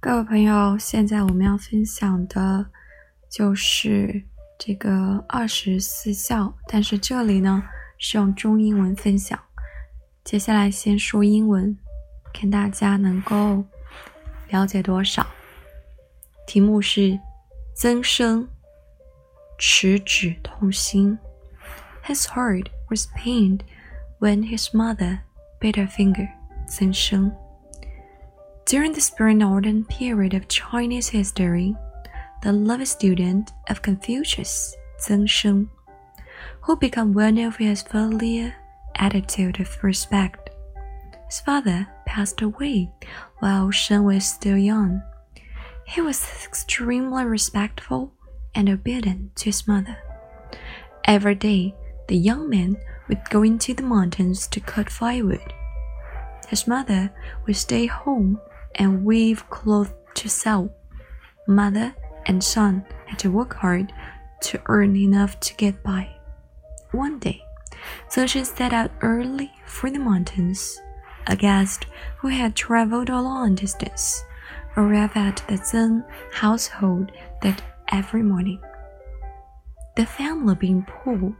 [0.00, 2.64] 各位朋友，现在我们要分享的
[3.28, 4.22] 就是
[4.56, 7.60] 这个二十四孝，但是这里呢
[7.98, 9.36] 是用中英文分享。
[10.22, 11.76] 接下来先说英文，
[12.32, 13.64] 看大家能够
[14.50, 15.26] 了解多少。
[16.46, 17.18] 题目是
[17.74, 18.46] 增生，
[19.58, 21.18] 持指痛心。
[22.04, 23.62] His heart was pained
[24.20, 25.18] when his mother
[25.58, 26.28] bit her finger.
[26.68, 27.32] 增生。
[28.68, 31.74] During the spring northern period of Chinese history,
[32.42, 35.70] the love student of Confucius, Zeng Sheng,
[36.60, 38.52] who became well known for his filial
[38.96, 40.50] attitude of respect.
[41.24, 42.92] His father passed away
[43.38, 45.00] while Sheng was still young.
[45.86, 48.12] He was extremely respectful
[48.54, 49.96] and obedient to his mother.
[51.06, 51.74] Every day,
[52.08, 52.76] the young man
[53.08, 55.54] would go into the mountains to cut firewood.
[56.50, 57.10] His mother
[57.46, 58.38] would stay home
[58.78, 60.72] and weave cloth to sell.
[61.46, 61.94] Mother
[62.26, 63.92] and son had to work hard
[64.40, 66.08] to earn enough to get by.
[66.92, 67.42] One day,
[68.10, 70.80] Zheng set out early for the mountains.
[71.26, 71.86] A guest
[72.18, 74.24] who had traveled a long distance
[74.76, 78.60] arrived at the Zheng household that every morning.
[79.96, 81.36] The family being poor,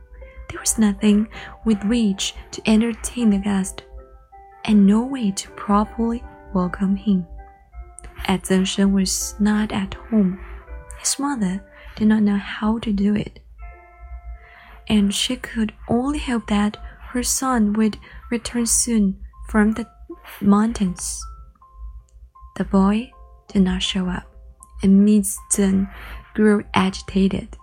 [0.50, 1.28] there was nothing
[1.64, 3.84] with which to entertain the guest,
[4.64, 6.22] and no way to properly
[6.58, 7.24] welcome him.
[8.26, 10.40] Zheng was not at home,
[10.98, 11.62] his mother
[11.94, 13.38] did not know how to do it,
[14.88, 16.76] and she could only hope that
[17.12, 17.96] her son would
[18.30, 19.04] return soon
[19.48, 19.86] from the
[20.40, 21.24] mountains.
[22.56, 23.12] The boy
[23.52, 24.26] did not show up,
[24.82, 25.88] and Miss Zheng
[26.34, 27.56] grew agitated.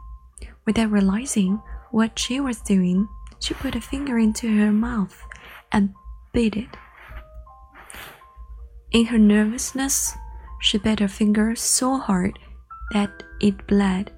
[0.66, 3.07] Without realizing what she was doing,
[3.39, 5.21] she put a finger into her mouth
[5.71, 5.93] and
[6.31, 6.71] bit it.
[8.95, 10.15] In her nervousness,
[10.61, 12.39] she bit her finger so hard
[12.94, 14.09] that it bled.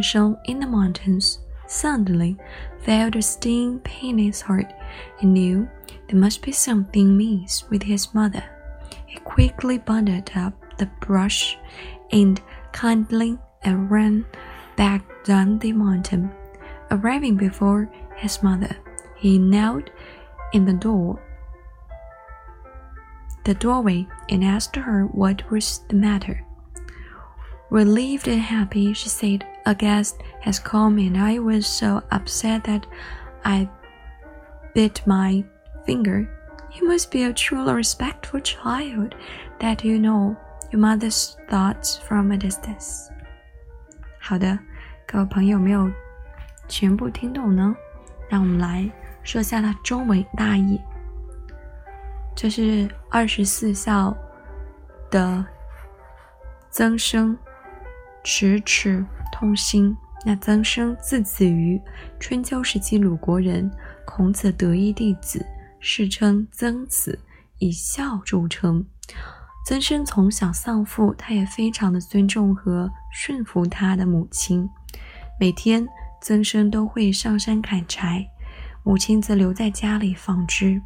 [0.00, 2.36] Sheng in the mountains suddenly
[2.82, 4.72] felt a sting pain in his heart.
[5.18, 5.68] He knew
[6.06, 8.44] there must be something amiss with his mother.
[9.08, 11.58] He quickly bundled up the brush
[12.12, 12.40] and
[12.72, 14.24] kindling and ran
[14.76, 16.30] back down the mountain.
[16.92, 18.76] Arriving before his mother,
[19.16, 19.90] he knelt
[20.52, 21.20] in the door
[23.43, 26.45] the doorway and asked her what was the matter.
[27.69, 32.85] Relieved and happy, she said, A guest has come and I was so upset that
[33.45, 33.69] I
[34.73, 35.43] bit my
[35.85, 36.27] finger.
[36.71, 39.15] You must be a truly respectful child
[39.59, 40.35] that you know
[40.71, 43.09] your mother's thoughts from a distance.
[44.19, 44.57] 好的，
[45.07, 45.91] 各位朋友没有
[46.67, 47.75] 全部听懂呢？
[48.29, 48.89] 让我们来
[49.23, 50.79] 说一下它中文大意。
[52.44, 54.14] 这是二十四孝
[55.10, 55.42] 的
[56.70, 57.34] 曾生，
[58.22, 59.96] 迟迟痛心。
[60.26, 61.80] 那曾生字子瑜，
[62.20, 63.70] 春秋时期鲁国人，
[64.04, 65.42] 孔子得意弟子，
[65.80, 67.18] 世称曾子，
[67.60, 68.84] 以孝著称。
[69.66, 74.68] 曾生从小丧父，他也非常的尊重和顺服他的母亲。
[75.40, 75.88] 每天，
[76.20, 78.28] 曾生都会上山砍柴，
[78.82, 80.82] 母亲则留在家里纺织。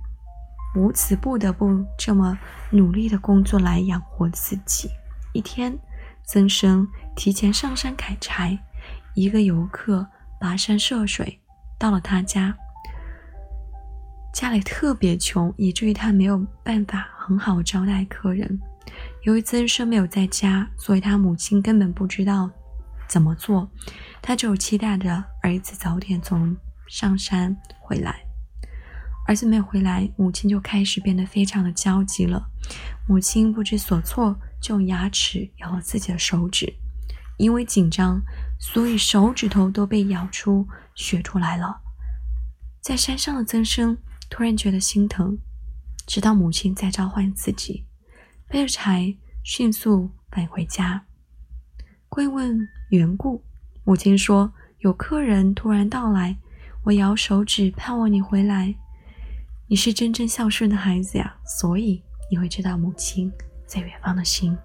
[0.74, 2.38] 母子不得不这么
[2.70, 4.88] 努力的工作来养活自己。
[5.32, 5.76] 一天，
[6.24, 6.86] 曾生
[7.16, 8.58] 提前上山砍柴，
[9.14, 10.06] 一个游客
[10.40, 11.40] 跋山涉水
[11.78, 12.56] 到了他家，
[14.32, 18.60] 家里特别穷，以至于他没有办法很好招待客人。
[19.24, 22.50] 由于曾生没有在家，所以他母亲根本不知道
[23.06, 23.68] 怎么做，
[24.22, 26.56] 他只有期待着儿子早点从
[26.86, 28.27] 上山回来。
[29.28, 32.50] 儿子没有回来，母亲就开始变得非常的焦急了。
[33.06, 36.72] 母亲不知所措，就用牙齿咬了自己的手指。
[37.36, 38.22] 因为紧张，
[38.58, 41.82] 所以手指头都被咬出血出来了。
[42.80, 43.98] 在山上的曾生
[44.30, 45.36] 突然觉得心疼，
[46.06, 47.84] 知道母亲在召唤自己，
[48.48, 49.14] 背着柴
[49.44, 51.04] 迅速返回家。
[52.08, 52.58] 跪问
[52.88, 53.44] 缘故，
[53.84, 54.50] 母亲说
[54.80, 56.38] ：“有客人突然到来，
[56.84, 58.74] 我咬手指，盼望你回来。”
[59.70, 63.30] 你是真正孝顺的孩子呀，所以你会知道母亲
[63.66, 64.56] 在远方的心。